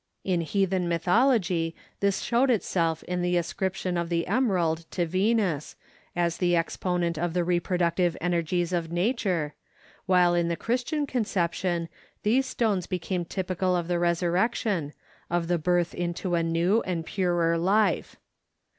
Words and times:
In 0.23 0.41
heathen 0.41 0.89
mythology 0.89 1.75
this 1.99 2.21
showed 2.21 2.49
itself 2.49 3.03
in 3.03 3.21
the 3.21 3.37
ascription 3.37 3.97
of 3.97 4.09
the 4.09 4.25
emerald 4.25 4.89
to 4.89 5.05
Venus, 5.05 5.75
as 6.15 6.37
the 6.37 6.55
exponent 6.55 7.19
of 7.19 7.35
the 7.35 7.43
reproductive 7.43 8.17
energies 8.19 8.73
of 8.73 8.91
nature, 8.91 9.53
while 10.07 10.33
in 10.33 10.47
the 10.47 10.55
Christian 10.55 11.05
conception 11.05 11.87
these 12.23 12.47
stones 12.47 12.87
became 12.87 13.25
typical 13.25 13.75
of 13.75 13.87
the 13.87 13.99
resurrection, 13.99 14.91
of 15.29 15.47
the 15.47 15.59
birth 15.59 15.93
into 15.93 16.33
a 16.33 16.41
new 16.41 16.81
and 16.81 17.05
purer 17.05 17.55
life. 17.55 18.15